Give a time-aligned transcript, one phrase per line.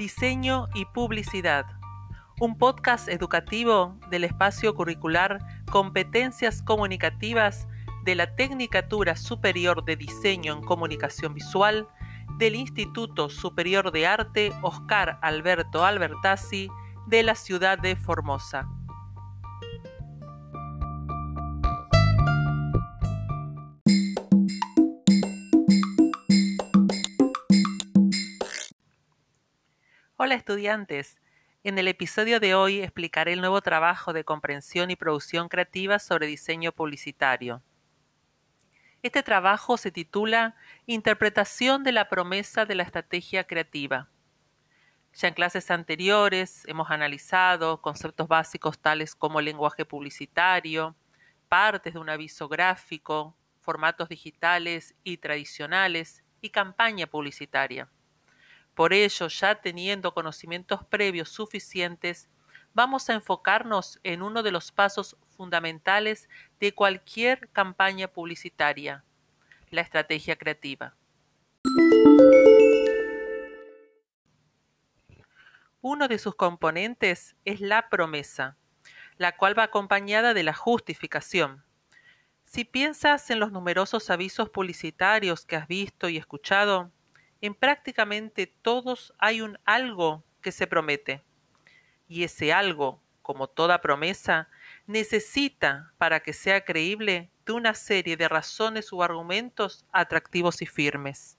[0.00, 1.66] Diseño y Publicidad,
[2.40, 5.40] un podcast educativo del espacio curricular
[5.70, 7.68] Competencias Comunicativas
[8.06, 11.86] de la Tecnicatura Superior de Diseño en Comunicación Visual
[12.38, 16.70] del Instituto Superior de Arte Oscar Alberto Albertazzi
[17.06, 18.70] de la ciudad de Formosa.
[30.22, 31.18] Hola estudiantes,
[31.64, 36.26] en el episodio de hoy explicaré el nuevo trabajo de comprensión y producción creativa sobre
[36.26, 37.62] diseño publicitario.
[39.02, 44.10] Este trabajo se titula Interpretación de la promesa de la estrategia creativa.
[45.14, 50.94] Ya en clases anteriores hemos analizado conceptos básicos tales como lenguaje publicitario,
[51.48, 57.88] partes de un aviso gráfico, formatos digitales y tradicionales y campaña publicitaria.
[58.74, 62.28] Por ello, ya teniendo conocimientos previos suficientes,
[62.72, 66.28] vamos a enfocarnos en uno de los pasos fundamentales
[66.60, 69.04] de cualquier campaña publicitaria,
[69.70, 70.94] la estrategia creativa.
[75.82, 78.58] Uno de sus componentes es la promesa,
[79.16, 81.64] la cual va acompañada de la justificación.
[82.44, 86.92] Si piensas en los numerosos avisos publicitarios que has visto y escuchado,
[87.40, 91.22] en prácticamente todos hay un algo que se promete.
[92.08, 94.48] Y ese algo, como toda promesa,
[94.86, 101.38] necesita, para que sea creíble, de una serie de razones o argumentos atractivos y firmes.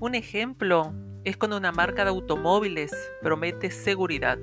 [0.00, 0.92] Un ejemplo
[1.24, 2.90] es cuando una marca de automóviles
[3.22, 4.38] promete seguridad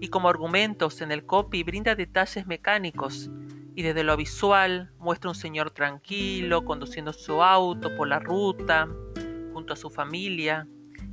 [0.00, 3.30] y como argumentos en el copy brinda detalles mecánicos
[3.74, 8.88] y desde lo visual muestra un señor tranquilo conduciendo su auto por la ruta
[9.52, 10.66] junto a su familia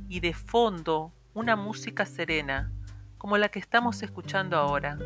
[0.08, 2.72] y de fondo una música serena
[3.18, 4.98] como la que estamos escuchando ahora.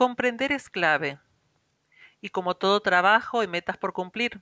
[0.00, 1.18] Comprender es clave.
[2.22, 4.40] Y como todo trabajo hay metas por cumplir.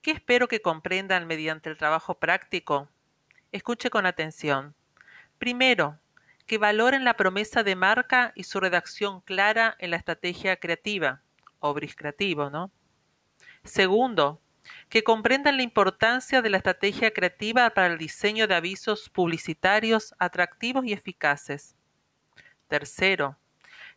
[0.00, 2.88] ¿Qué espero que comprendan mediante el trabajo práctico?
[3.52, 4.74] Escuche con atención.
[5.36, 5.98] Primero,
[6.46, 11.20] que valoren la promesa de marca y su redacción clara en la estrategia creativa,
[11.58, 12.70] o bris creativo, ¿no?
[13.64, 14.40] Segundo,
[14.88, 20.86] que comprendan la importancia de la estrategia creativa para el diseño de avisos publicitarios atractivos
[20.86, 21.76] y eficaces.
[22.66, 23.36] Tercero,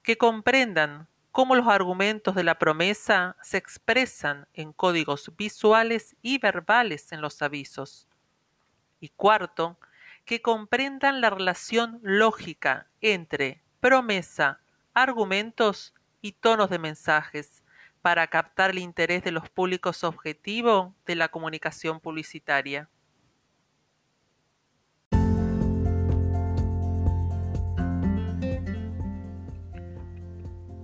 [0.07, 7.12] que comprendan cómo los argumentos de la promesa se expresan en códigos visuales y verbales
[7.12, 8.07] en los avisos.
[9.01, 9.78] Y cuarto,
[10.23, 14.62] que comprendan la relación lógica entre promesa,
[14.94, 17.62] argumentos y tonos de mensajes
[18.01, 22.89] para captar el interés de los públicos objetivo de la comunicación publicitaria.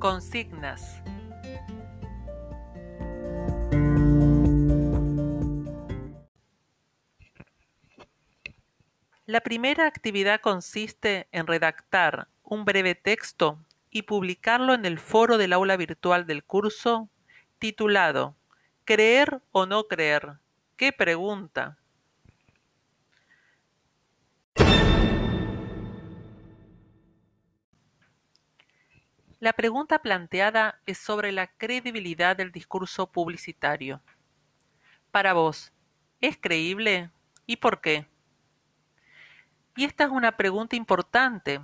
[0.04, 1.02] Consignas.
[9.26, 13.60] La primera actividad consiste en redactar un breve texto
[13.92, 17.08] y publicarlo en el foro del aula virtual del curso
[17.58, 18.36] titulado
[18.84, 20.34] ¿Creer o no creer?
[20.76, 21.78] ¿Qué pregunta?
[29.40, 34.02] La pregunta planteada es sobre la credibilidad del discurso publicitario.
[35.12, 35.74] Para vos,
[36.22, 37.12] ¿es creíble?
[37.46, 38.08] ¿Y por qué?
[39.76, 41.62] Y esta es una pregunta importante,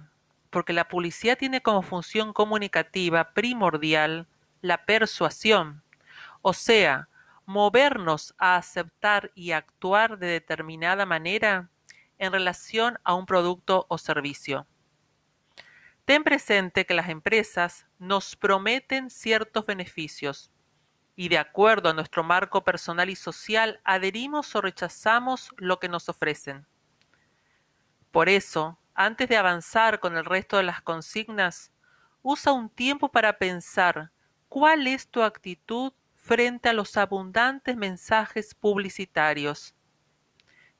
[0.50, 4.28] porque la publicidad tiene como función comunicativa primordial
[4.62, 5.84] la persuasión,
[6.42, 7.08] o sea,
[7.46, 11.70] movernos a aceptar y actuar de determinada manera
[12.18, 14.68] en relación a un producto o servicio.
[16.10, 20.50] Ten presente que las empresas nos prometen ciertos beneficios
[21.16, 26.10] y de acuerdo a nuestro marco personal y social adherimos o rechazamos lo que nos
[26.10, 26.66] ofrecen.
[28.10, 31.72] Por eso, antes de avanzar con el resto de las consignas,
[32.24, 34.10] usa un tiempo para pensar
[34.48, 39.76] cuál es tu actitud frente a los abundantes mensajes publicitarios?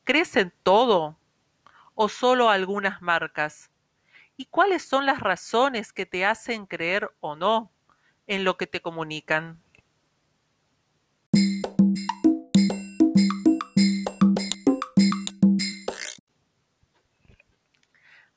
[0.06, 1.20] ¿Crees en todo
[1.94, 3.70] o solo algunas marcas?
[4.42, 7.74] ¿Y cuáles son las razones que te hacen creer o no
[8.26, 9.62] en lo que te comunican?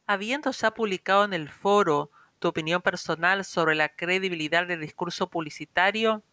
[0.08, 2.10] Habiendo ya publicado en el foro
[2.40, 6.24] tu opinión personal sobre la credibilidad del discurso publicitario,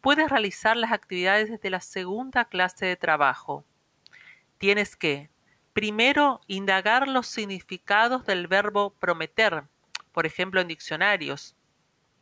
[0.00, 3.64] puedes realizar las actividades desde la segunda clase de trabajo.
[4.58, 5.30] Tienes que,
[5.76, 9.64] primero, indagar los significados del verbo prometer,
[10.12, 11.54] por ejemplo en diccionarios.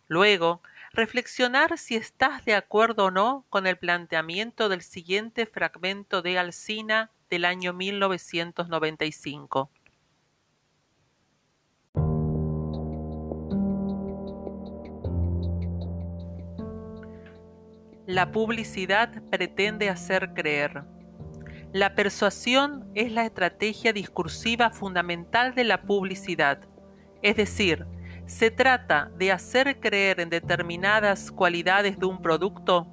[0.09, 0.61] Luego,
[0.91, 7.13] reflexionar si estás de acuerdo o no con el planteamiento del siguiente fragmento de Alcina
[7.31, 9.71] del año 1995.
[18.07, 20.93] La publicidad pretende hacer creer.
[21.75, 26.61] La persuasión es la estrategia discursiva fundamental de la publicidad,
[27.21, 27.85] es decir,
[28.27, 32.87] se trata de hacer creer en determinadas cualidades de un producto,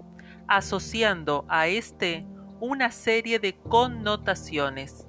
[0.48, 2.26] asociando a éste
[2.60, 5.08] una serie de connotaciones.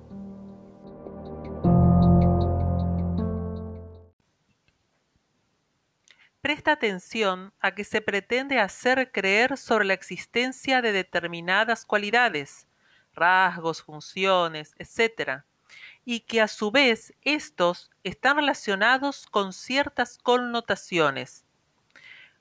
[6.42, 12.68] Presta atención a que se pretende hacer creer sobre la existencia de determinadas cualidades,
[13.14, 15.42] rasgos, funciones, etc.,
[16.04, 21.44] y que a su vez estos están relacionados con ciertas connotaciones.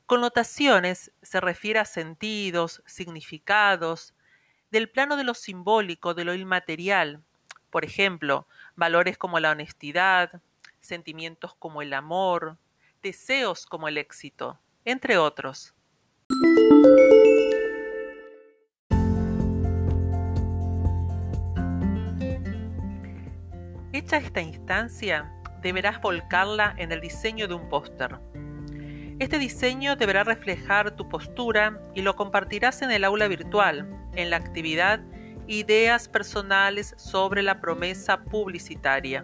[0.06, 4.14] Connotaciones se refiere a sentidos, significados,
[4.72, 7.24] del plano de lo simbólico, de lo inmaterial,
[7.70, 10.42] por ejemplo, valores como la honestidad,
[10.82, 12.58] sentimientos como el amor,
[13.02, 15.74] deseos como el éxito, entre otros.
[24.02, 25.32] Hecha esta instancia,
[25.62, 28.18] deberás volcarla en el diseño de un póster.
[29.20, 34.38] Este diseño deberá reflejar tu postura y lo compartirás en el aula virtual, en la
[34.38, 35.02] actividad
[35.46, 39.24] Ideas personales sobre la promesa publicitaria.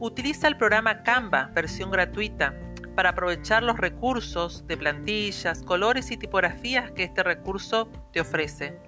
[0.00, 2.54] Utiliza el programa Canva, versión gratuita,
[2.94, 8.78] para aprovechar los recursos de plantillas, colores y tipografías que este recurso te ofrece.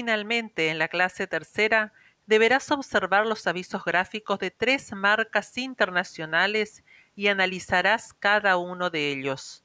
[0.00, 1.92] Finalmente, en la clase tercera,
[2.24, 6.82] deberás observar los avisos gráficos de tres marcas internacionales
[7.14, 9.62] y analizarás cada uno de ellos.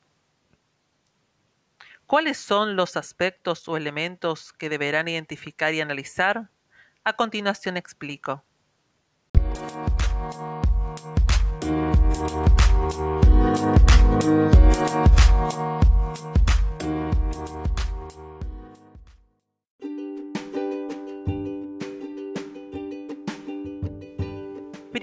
[2.06, 6.50] ¿Cuáles son los aspectos o elementos que deberán identificar y analizar?
[7.06, 8.44] A continuación explico.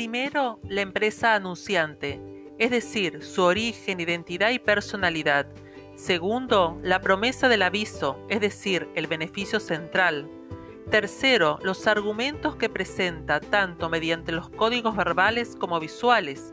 [0.03, 2.21] Primero, la empresa anunciante,
[2.59, 5.47] es decir, su origen, identidad y personalidad
[5.95, 10.29] Segundo, la promesa del aviso, es decir, el beneficio central.
[10.91, 16.53] Tercero, los argumentos que presenta tanto mediante los códigos verbales como visuales.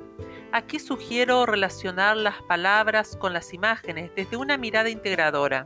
[0.52, 5.66] Aquí sugiero relacionar las palabras con las imágenes desde una mirada integradora.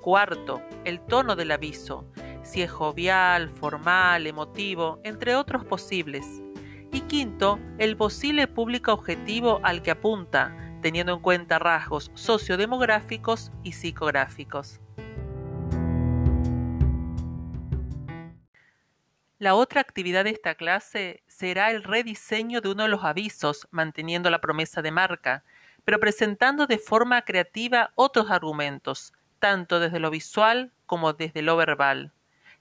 [0.00, 2.04] Cuarto, el tono del aviso,
[2.42, 6.42] si es jovial, formal, emotivo, entre otros posibles.
[6.96, 13.72] Y quinto, el posible público objetivo al que apunta, teniendo en cuenta rasgos sociodemográficos y
[13.72, 14.80] psicográficos.
[19.38, 24.30] La otra actividad de esta clase será el rediseño de uno de los avisos, manteniendo
[24.30, 25.44] la promesa de marca,
[25.84, 32.14] pero presentando de forma creativa otros argumentos, tanto desde lo visual como desde lo verbal.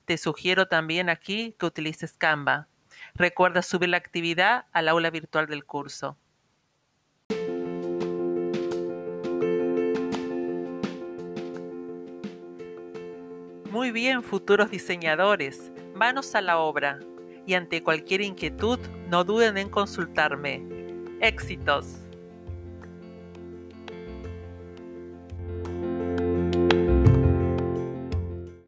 [0.04, 2.68] Te sugiero también aquí que utilices Canva.
[3.16, 6.18] Recuerda subir la actividad al aula virtual del curso.
[13.72, 17.00] Muy bien, futuros diseñadores, manos a la obra
[17.46, 18.80] y ante cualquier inquietud
[19.10, 20.62] no duden en consultarme.
[21.22, 22.05] Éxitos.